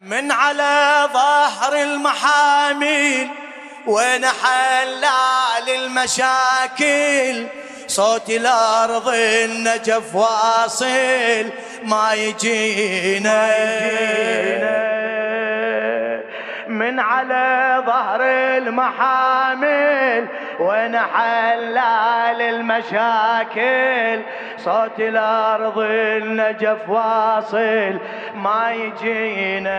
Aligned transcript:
من 0.00 0.32
على 0.32 1.08
ظهر 1.12 1.82
المحامل 1.82 3.28
وين 3.86 4.26
حلال 4.26 5.68
المشاكل 5.68 7.46
صوت 7.86 8.30
الأرض 8.30 9.08
النجف 9.08 10.14
واصل 10.14 11.50
ما 11.82 12.14
يجينا. 12.14 13.48
من 16.68 17.00
على 17.00 17.82
ظهر 17.86 18.22
المحامل 18.56 20.28
وين 20.60 20.98
حلال 20.98 22.42
المشاكل 22.42 24.22
صوت 24.58 25.00
الأرض 25.00 25.78
النجف 25.78 26.88
واصل 26.88 27.98
ما 28.34 28.72
يجينا. 28.72 29.78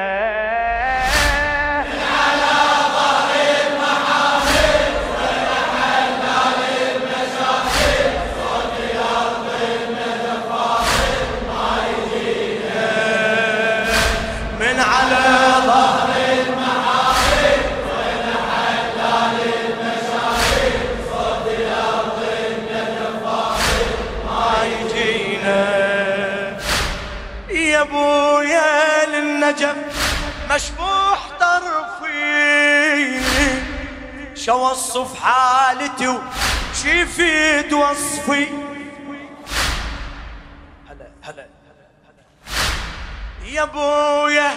يا 43.45 43.63
ابويا 43.63 44.51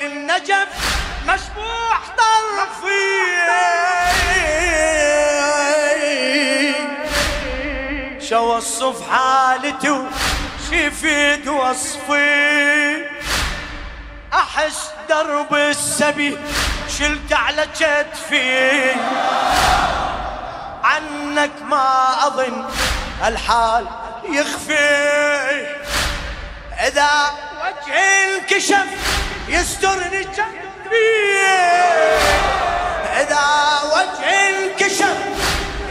للنجف 0.00 0.68
مشبوح 1.26 2.00
طرفي 2.18 3.38
شو 8.28 8.56
وصف 8.56 9.10
حالتي 9.10 9.90
وشفيت 9.90 11.48
وصفي. 11.48 13.04
أحس 14.32 14.90
درب 15.08 15.54
السبي 15.54 16.38
شلت 16.98 17.32
على 17.32 17.66
كتفي 17.66 18.92
عنك 20.84 21.50
ما 21.62 22.16
أظن 22.26 22.68
الحال 23.24 23.86
يخفي. 24.28 25.78
إذا 26.86 27.10
انكشف 27.90 28.86
يسترني 29.48 30.22
جنبي 30.22 31.38
إذا 33.20 33.44
وجهي 33.92 34.48
انكشف 34.48 35.18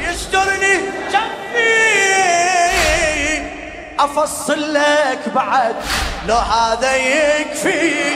يسترني 0.02 0.74
جنبي 1.12 1.88
أفصل 4.00 4.74
لك 4.74 5.20
بعد 5.36 5.76
لو 6.28 6.36
هذا 6.36 6.96
يكفي. 6.96 8.16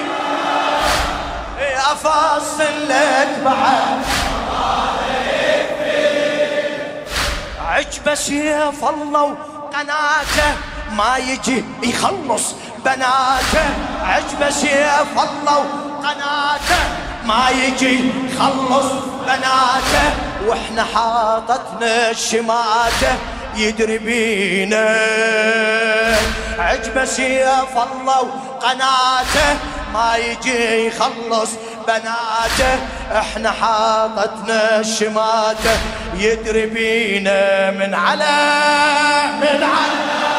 أفصل 1.91 2.87
لك 2.89 3.29
بعد 3.45 4.01
عجبه 7.65 8.15
سيف 8.15 8.85
الله 8.85 9.23
وقناته 9.23 10.55
ما 10.91 11.17
يجي 11.17 11.65
يخلص. 11.83 12.55
بناته 12.85 13.65
عجبه 14.03 14.49
سيف 14.49 15.13
الله 15.17 15.57
وقناته. 15.57 16.81
ما 17.25 17.49
يجي 17.49 18.11
يخلص 18.25 18.91
بناته 19.23 20.07
وإحنا 20.47 20.83
حاطتنا 20.95 22.09
الشماته 22.09 23.13
يدري 23.55 23.97
بينا. 23.97 24.97
عجبه 26.59 27.05
سيف 27.05 27.75
الله 27.77 28.21
وقناته 28.21 29.57
ما 29.93 30.15
يجي 30.15 30.87
يخلص 30.87 31.49
بناته 31.87 32.79
إحنا 33.11 33.51
حاطتنا 33.51 34.79
الشماته 34.79 35.77
يدري 36.15 36.65
بينا. 36.65 37.71
من 37.71 37.93
على 37.93 38.37
من 39.41 39.63
على. 39.63 40.30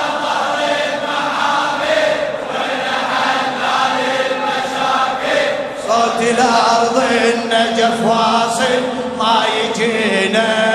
صوت 6.02 6.22
الأرض 6.22 7.02
النجف 7.12 8.06
واصل 8.06 8.82
ما 9.18 9.44
يجينا 9.56 10.72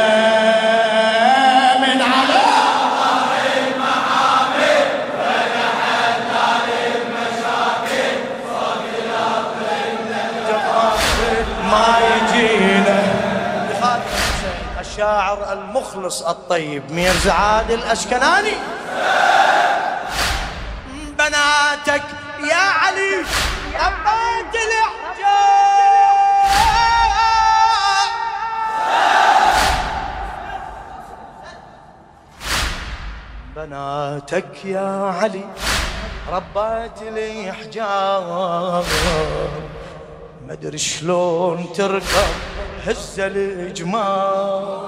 الشاعر 14.79 15.53
المخلص 15.53 16.21
الطيب 16.21 16.91
ميرزا 16.91 17.33
عادل 17.33 17.73
الأشكناني. 17.73 18.53
بناتك 21.17 22.03
يا 22.43 22.55
علي 22.55 23.25
ربات 23.75 24.55
الاحجار 24.55 25.06
بناتك 33.57 34.65
يا 34.65 35.11
علي 35.21 35.45
ربات 36.29 37.01
الاحجار 37.01 38.85
ما 40.47 40.53
أدري 40.53 40.77
شلون 40.77 41.73
تركب 41.73 42.33
هز 42.85 43.19
الجمال 43.19 44.87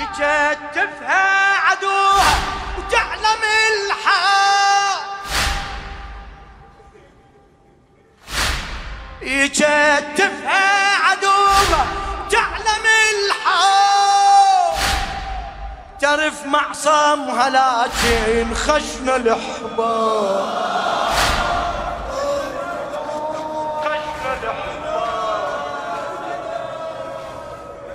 يكتفها 0.00 1.56
عدوها 1.58 2.34
وتعلم 2.78 3.42
الحال. 3.72 4.98
يكتفها 9.22 10.71
تعرف 16.16 16.46
معصمها 16.46 17.48
لكن 17.48 18.54
خشن 18.54 19.08
الاحباب 19.08 20.44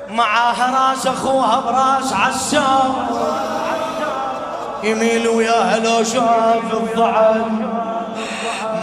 معاها 0.09 0.91
راس 0.91 1.07
اخوها 1.07 1.59
براس 1.59 2.13
عسام. 2.13 3.07
يميل 4.83 5.27
وياها 5.27 5.79
لو 5.79 6.03
شاف 6.03 6.73
الضعن. 6.73 7.67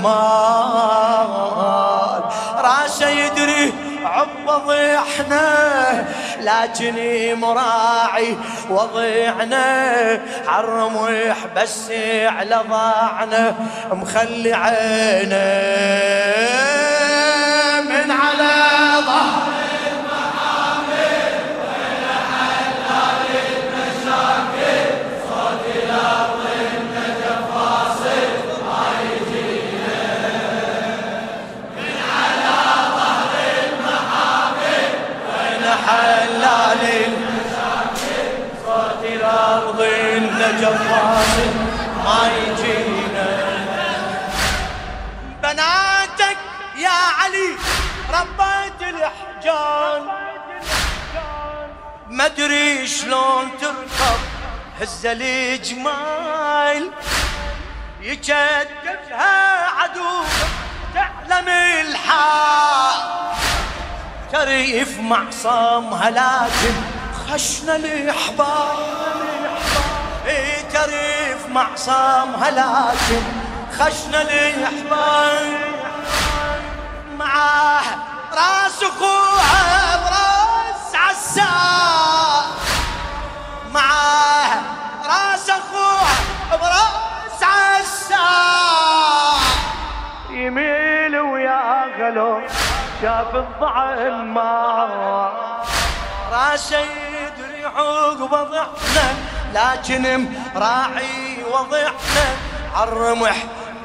مال 0.02 1.34
راسه 2.56 3.08
يدري 3.08 3.74
عب 4.04 4.50
ضيحنا 4.66 6.06
لكني 6.44 7.34
مراعي 7.34 8.36
وضيعنا 8.70 10.20
حرم 10.46 10.96
ويحبس 10.96 11.90
على 12.26 12.60
ضاعنا 12.68 13.54
مخلي 13.92 14.52
عينه. 14.52 15.34
جفاف 40.64 41.38
ما 42.04 42.30
يجينا 42.36 43.28
بناتك 45.42 46.36
يا 46.76 46.98
علي 47.20 47.56
ربيت 48.10 48.80
الحجان 48.94 50.02
ما 52.08 52.26
أدري 52.26 52.86
شلون 52.86 53.50
تركب 53.60 54.20
هز 54.80 55.06
الجمال 55.06 56.90
يشددها 58.00 59.68
عدو 59.78 60.24
تعلم 60.94 61.48
الحال. 61.48 63.00
شريف 64.32 65.00
معصمها 65.00 66.10
لكن 66.10 66.74
خشنا 67.28 67.76
الاحباب 67.76 68.78
إيه. 70.26 70.53
اي 70.84 71.34
تريف 71.34 71.48
معصمها 71.48 72.50
لكن 72.50 73.22
خشنا 73.78 74.22
الاحباب 74.22 75.74
معاه 77.18 77.82
راس 78.32 78.82
أخوها 78.82 79.96
براس 79.96 80.94
عسار 80.94 82.44
معاه 83.74 84.62
راس 85.06 85.50
أخوها 85.50 86.16
براس 86.50 87.42
عسار 87.42 89.40
يميل 90.30 91.18
ويا 91.18 91.84
غلو 91.98 92.40
شاف 93.02 93.34
الضعن 93.34 94.24
ما 94.24 95.32
راسه 96.32 96.78
يدري 96.78 97.64
عقب 97.64 98.30
ضعنا 98.30 99.33
لكن 99.54 100.26
راعي 100.56 101.44
وضعنا 101.52 102.26
عالرمح 102.74 103.36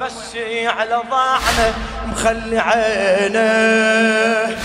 بس 0.01 0.38
على 0.66 1.01
ضعنا 1.10 1.74
مخلي 2.06 2.60
عينه. 2.60 4.57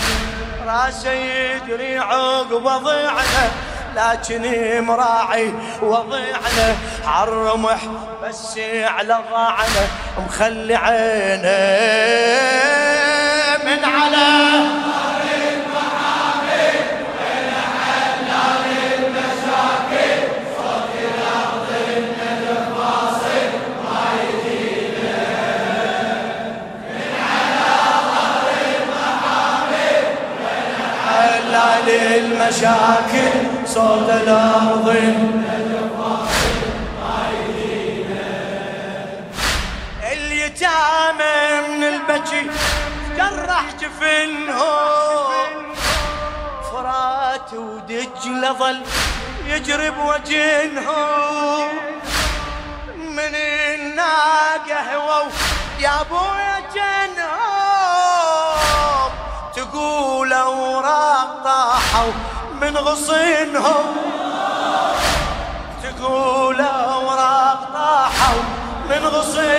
راسه 0.67 1.11
يدري 1.11 1.97
عقب 1.97 2.63
ضعنا 2.63 3.51
لكن 3.95 4.43
مراعي 4.81 5.53
وضعنا 5.81 6.75
عالرمح 7.07 7.79
بس 8.23 8.57
على 8.83 9.19
ضعنا 9.31 9.87
مخلي 10.27 10.75
عينه. 10.75 11.55
من 13.65 13.85
على 13.85 14.84
للمشاكل 31.87 33.33
صوت 33.65 34.09
الأرض. 34.09 34.95
اليتامى 40.11 41.67
من 41.67 41.83
البكي 41.83 42.49
جرح 43.17 43.65
جفنهم 43.79 45.49
فرات 46.71 47.53
ودجلة 47.53 48.51
ظل 48.53 48.81
يجري 49.47 49.89
بوجههم 49.89 51.67
من 52.97 53.35
الناقة 53.35 54.95
هووا 54.95 55.29
يا 55.79 56.01
أبويا 56.01 56.59
جنهم 56.75 57.34
تقول 59.95 60.33
اوراق 60.33 61.43
طاحوا 61.43 62.11
من 62.61 62.77
غصنهم. 62.77 63.85
تقول 65.83 66.61
اوراق 66.61 67.59
طاحوا 67.73 68.41
من 68.89 69.07
غصنهم. 69.07 69.54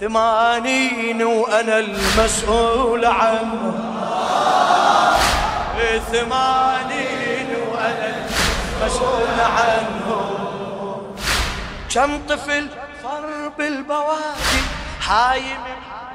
ثمانين 0.00 1.22
وأنا 1.22 1.78
المسؤول 1.78 3.04
عنه. 3.04 3.74
ثمانين 6.12 7.48
وأنا 7.70 8.26
المسؤول 8.80 9.40
عنه. 9.40 10.08
كم 11.94 12.20
طفل 12.28 12.68
فر 13.02 13.48
بالبوادي 13.58 14.62
حايم 15.00 15.60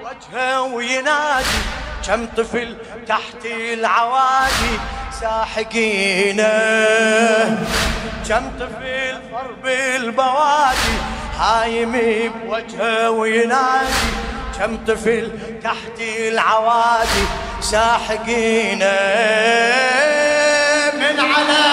وجهه 0.03 0.62
وينادي. 0.62 1.62
كم 2.07 2.27
طفل 2.38 2.77
تحت 3.07 3.45
العوادي 3.45 4.79
ساحقينه. 5.21 6.47
كم 8.29 8.51
طفل 8.59 9.18
فر 9.31 9.51
بالبوادي 9.63 11.12
هايم 11.43 11.91
بوجهه 12.45 13.09
وينادي 13.09 14.09
كم 14.59 14.77
طفل 14.87 15.31
تحت 15.63 15.99
العوادي 15.99 17.25
ساحقينه. 17.61 18.85
من 20.93 21.19
على 21.19 21.63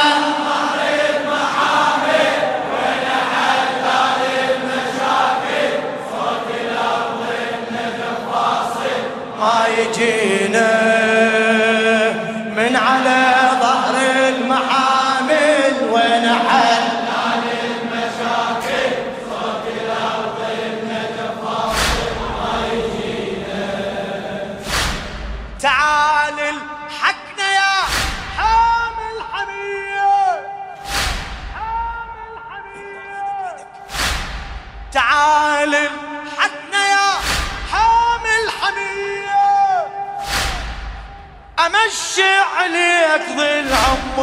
ما 9.41 9.67
يجينا. 9.79 10.90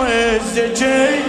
الزكي 0.05 1.23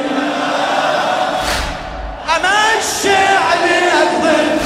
عليك 3.49 3.95
ظل 4.23 4.59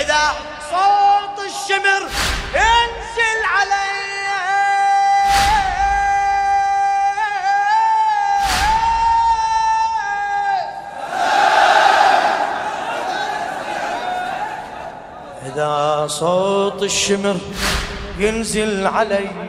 إذا 0.00 0.24
صوت 0.70 1.38
الشمر 1.46 2.02
ينزل 2.54 3.40
علي. 3.54 3.94
إذا 15.46 16.06
صوت 16.08 16.82
الشمر 16.82 17.36
ينزل 18.18 18.86
علي. 18.86 19.43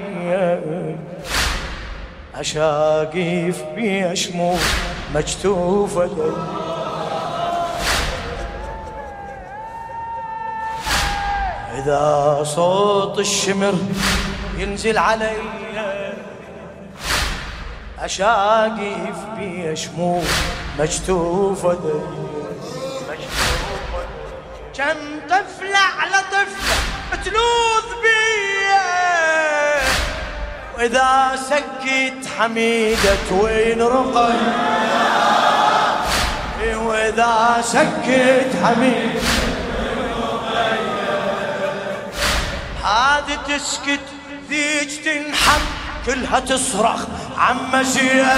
أشاقيف 2.36 3.64
بي 3.76 4.16
شموع 4.16 4.58
مجتوفة 5.16 6.36
إذا 11.78 12.44
صوت 12.44 13.20
الشمر 13.20 13.74
ينزل 14.58 14.98
علي 14.98 15.38
أشاقيف 18.00 19.18
بي 19.38 19.76
شموع 19.76 20.24
مجتوفة 20.80 22.02
كم 24.78 25.20
طفلة 25.30 25.78
على 26.00 26.24
طفلة 26.32 27.24
تلوذ 27.24 28.05
وإذا 30.78 31.32
سكت 31.50 32.28
حميدة 32.40 33.32
وين 33.32 33.82
رقي 33.82 34.34
وإذا 36.76 37.62
سكت 37.62 38.52
حميدة 38.64 39.22
هذه 42.84 43.38
تسكت 43.48 44.00
ذيك 44.50 44.92
تنحب 45.06 45.62
كلها 46.06 46.40
تصرخ. 46.40 47.02
عم 47.38 47.84
زينة 47.84 48.38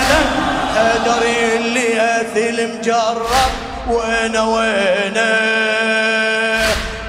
هدري 0.76 1.56
اللي 1.56 2.02
اثل 2.22 2.78
مجرب. 2.78 3.52
وين 3.90 4.38
وين؟ 4.38 5.18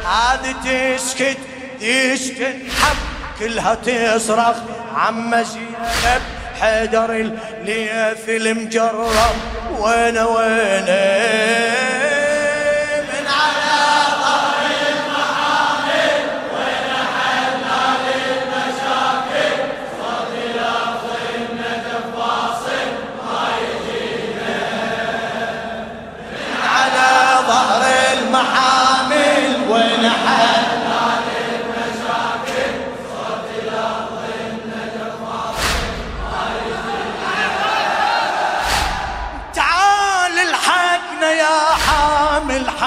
هذه 0.08 0.54
تسكت 0.64 1.38
ذيك 1.80 2.38
تنحب 2.38 3.07
كلها 3.38 3.74
تصرخ 3.74 4.56
عم 4.94 5.42
زينب 5.42 6.22
حيدر 6.60 7.12
اللي 7.12 8.14
المجرب 8.36 9.34
وين 9.78 10.18
وين؟ 10.18 11.87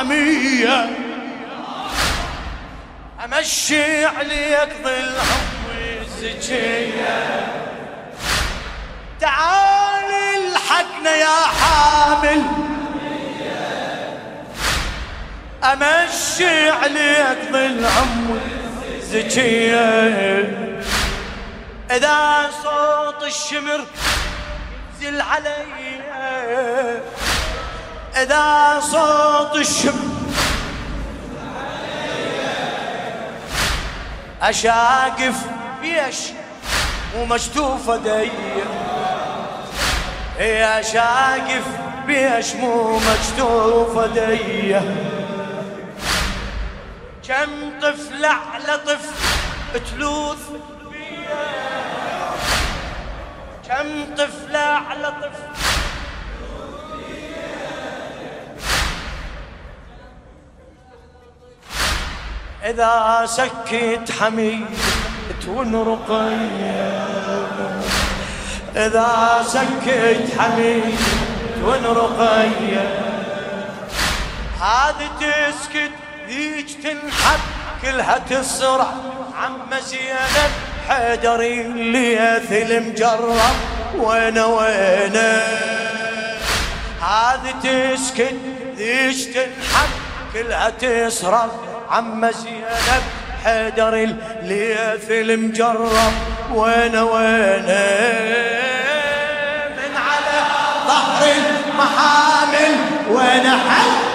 حمية. 0.02 0.90
أمشي 3.26 4.06
عليك 4.06 4.70
ظلهم 4.84 5.48
والزكية 5.68 7.48
تعال 9.20 10.12
الحقنا 10.38 11.16
يا 11.16 11.40
حامل. 11.62 12.44
أمشي 15.64 16.70
عليك 16.70 17.38
ظلهم 17.52 18.40
والزكية 18.82 19.82
إذا 21.92 22.50
صوت 22.64 23.24
الشمر 23.24 23.86
زل 25.02 25.22
علي. 25.22 26.02
إذا 28.16 28.80
صوت 28.80 29.56
الشم 29.56 30.12
أشاقف 34.42 35.36
بيش 35.82 36.18
ومشتوفة 37.18 37.96
دي 37.98 38.30
يا 40.40 40.82
شاقف 40.82 41.64
بيش 42.08 42.54
مو 42.56 43.00
مكتوفة 43.00 44.08
دي 44.08 44.76
كم 47.28 47.80
طفل 47.82 48.26
على 48.26 48.78
طفل 48.86 49.82
تلوث 49.92 50.38
كم 53.68 54.16
طفل 54.18 54.56
على 54.56 55.14
طفل 55.22 55.51
إذا 62.66 63.26
سكت 63.26 64.12
حميد 64.20 64.66
ونرقية 65.48 67.06
إذا 68.76 69.44
سكت 69.48 70.40
حميد 70.40 71.00
ونرقية 71.64 73.00
هذه 74.62 75.10
تسكت 75.20 75.92
ذيك 76.28 76.68
تنحب 76.84 77.40
كلها 77.82 78.18
تسرع. 78.30 78.94
عم 79.44 79.80
زينب 79.86 80.52
حيدري 80.90 81.62
اللي 81.62 82.14
يثل 82.14 82.90
مجرب 82.90 83.56
وين 83.98 84.40
وين. 84.40 85.18
هذه 87.02 87.54
تسكت 87.64 88.36
ذيك 88.78 89.34
تنحب 89.34 89.90
كلها 90.34 90.70
تسرع. 90.70 91.50
عم 91.92 92.32
زينب 92.32 93.04
حيدر 93.46 93.94
الليث 93.94 95.12
المجرب 95.12 96.14
وين 96.54 96.96
وين؟ 96.96 97.66
من 99.78 99.94
على 99.98 100.40
ظهر 100.88 101.24
المحامل 101.32 102.76
وين 103.10 103.50
حل؟ 103.50 104.11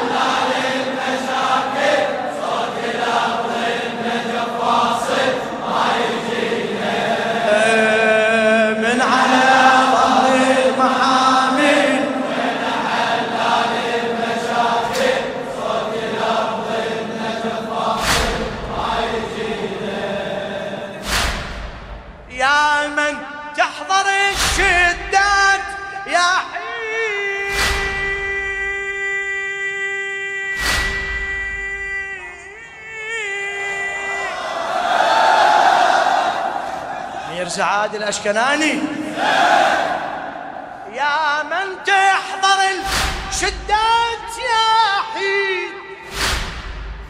سعاد 37.56 37.94
الأشكناني. 37.94 38.72
يا 40.92 41.42
من 41.42 41.66
تحضر 41.86 42.60
الشدات 43.28 44.32
يا 44.52 44.68
حيد 45.12 45.72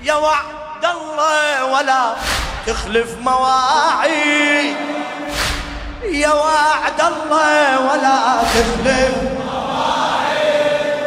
يا 0.03 0.15
وعد 0.15 0.85
الله 0.85 1.65
ولا 1.65 2.15
تخلف 2.67 3.19
مواعيد 3.21 4.77
يا 6.05 6.33
وعد 6.33 7.01
الله 7.01 7.81
ولا 7.81 8.43
تخلف 8.43 9.15
مواعيد 9.47 11.07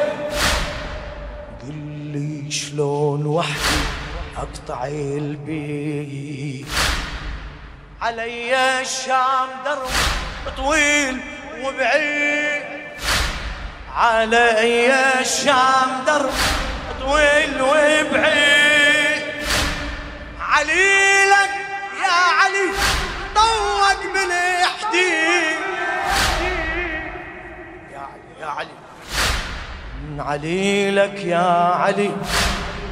قل 1.61 1.79
لي 2.13 2.51
شلون 2.51 3.25
وحدي 3.25 3.81
أقطع 4.37 4.85
البيت. 4.85 6.67
علي 8.01 8.81
الشام 8.81 9.49
درب 9.65 9.89
طويل 10.57 11.19
وبعيد. 11.63 12.63
علي 13.95 15.19
الشام 15.21 16.03
درب 16.07 16.33
طويل 17.01 17.61
وبعيد. 17.61 19.23
علي 20.41 21.25
لك 21.25 21.53
يا 22.03 22.19
علي 22.39 22.67
طوق 23.35 24.01
بالحديد 24.13 25.59
يا 27.93 27.99
علي 27.99 28.31
يا 28.41 28.47
علي. 28.47 28.77
علي 30.19 30.91
لك 30.91 31.17
يا 31.25 31.73
علي 31.75 32.11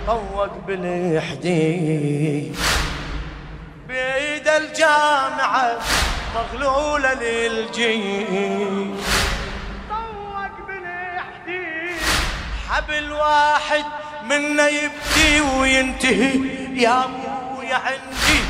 طوق 0.08 0.54
بالحديد 0.68 2.56
الجامعة 4.58 5.80
مغلولة 6.36 7.14
للجيل. 7.14 8.96
طوق 9.90 10.68
بالحديد 10.68 12.02
حبل 12.70 13.12
واحد 13.12 13.86
منا 14.24 14.68
يبكي 14.68 15.42
وينتهي. 15.42 16.40
يا 16.74 17.04
ابويا 17.04 17.76
عندي 17.76 18.42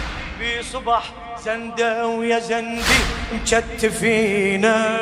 بصبح 0.59 1.03
زندة 1.45 2.07
ويا 2.07 2.39
زندي 2.39 2.99
مكتفينا 3.33 4.99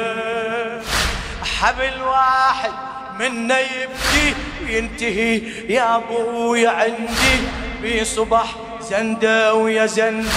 حبل 1.59 2.01
واحد 2.01 2.71
منا 3.19 3.59
يبكي 3.59 4.35
وينتهي. 4.63 5.35
يا 5.69 5.95
ابويا 5.95 6.69
عندي 6.69 7.35
بصبح 7.83 8.55
زندة 8.81 9.53
ويا 9.53 9.85
زندي 9.85 10.29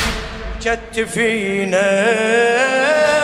كتفينا 0.64 1.88
من 3.12 3.17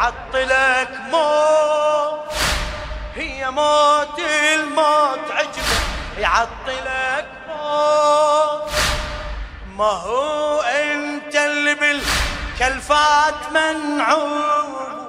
يعطلك 0.00 0.90
موت. 1.12 2.32
هي 3.16 3.50
موت 3.50 4.18
الموت 4.54 5.30
عجبه 5.30 5.80
يعطلك 6.18 7.26
موت. 7.48 8.70
ما 9.76 9.84
هو 9.84 10.60
أنت 10.60 11.36
اللي 11.36 11.74
بالكلفات 11.74 13.34
منعوب 13.50 15.08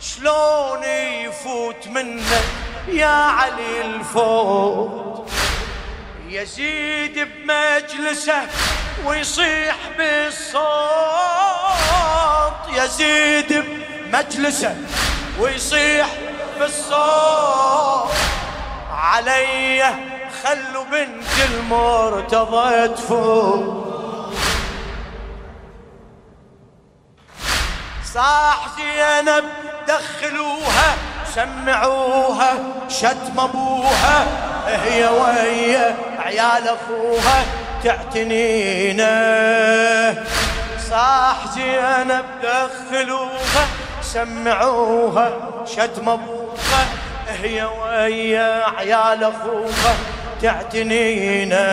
شلون 0.00 0.84
يفوت 1.24 1.86
منك 1.86 2.44
يا 2.88 3.06
علي 3.06 3.80
الفوت؟ 3.80 5.30
يزيد 6.28 7.18
بمجلسه 7.18 8.42
ويصيح 9.04 9.76
بالصوت. 9.98 11.45
يزيد 12.76 13.64
بمجلسه 14.12 14.76
ويصيح 15.40 16.06
بالصوت 16.60 18.10
علي 18.92 19.84
خلوا 20.44 20.84
بنت 20.92 21.50
المرتضى 21.50 22.88
تفوت 22.88 23.86
صاح 28.14 28.66
زينب 28.76 29.44
دخلوها 29.88 30.96
سمعوها 31.34 32.58
شتم 32.88 33.40
أبوها. 33.40 34.26
هي 34.66 35.06
ويا 35.06 35.96
عيال 36.18 36.68
أخوها 36.68 37.44
تعتنينا. 37.84 39.14
صاح 40.90 41.36
زينب 41.54 42.24
دخلوها 42.42 43.66
سمعوها 44.02 45.32
شتم 45.64 46.08
ابوها 46.08 46.82
هي 47.42 47.64
ويا 47.64 48.64
عيال 48.78 49.24
أخوها 49.24 49.94
تعتنينا. 50.42 51.66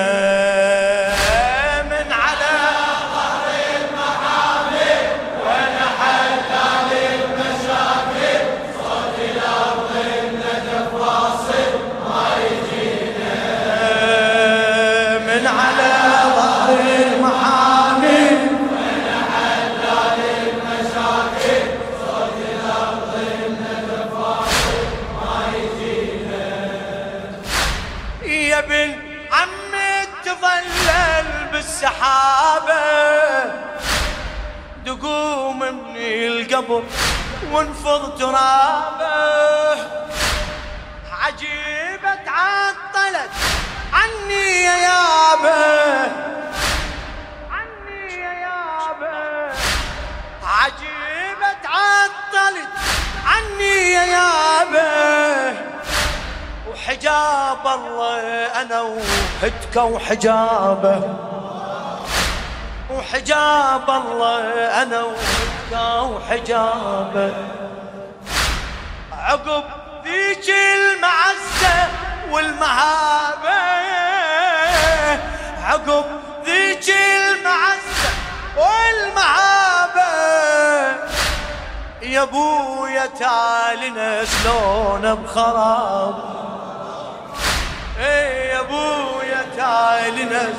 وحجاب 57.03 57.67
الله 57.67 58.45
أنا 58.61 58.81
وحدك 58.81 59.75
وحجابه. 59.75 61.01
وحجاب 62.91 63.89
الله 63.89 64.43
أنا 64.81 65.01
وبكى 65.01 65.99
وحجابه. 65.99 67.33
عقب 69.11 69.63
ذيك 70.05 70.49
المعزة 70.49 71.87
والمهابة. 72.31 73.59
عقب 75.63 76.05
ذيك 76.45 76.89
المعزة 76.89 78.11
والمهابة. 78.57 80.13
يا 82.01 82.21
أبويا 82.23 83.05
تالنا 83.05 84.25
شلون 84.25 85.15
بخراب. 85.15 86.43
ابويا 89.63 90.09
تالنا 90.11 90.49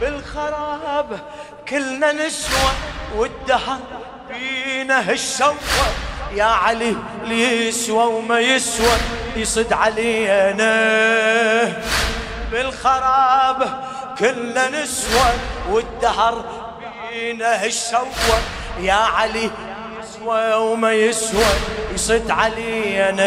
بالخراب 0.00 1.20
كلنا 1.68 2.12
نسوى 2.12 2.70
والدهر 3.16 3.78
بينا 4.28 5.10
هالشوة 5.10 5.54
يا 6.34 6.44
علي 6.44 6.96
اللي 7.22 7.68
يسوى 7.68 8.04
وما 8.06 8.40
يسوى 8.40 8.96
يصد 9.36 9.72
علينا. 9.72 10.72
بالخراب 12.52 13.84
كلنا 14.18 14.68
نسوى 14.68 15.30
والدهر 15.70 16.44
بينا 17.10 17.64
هالشوة 17.64 18.38
يا 18.80 18.94
علي 18.94 19.50
يسوى 20.00 20.54
وما 20.54 20.92
يسوى 20.92 21.44
يصد 21.94 22.30
علينا. 22.30 23.26